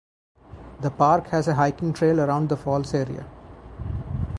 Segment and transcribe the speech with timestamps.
[0.79, 3.27] The park has a hiking trail around the falls area.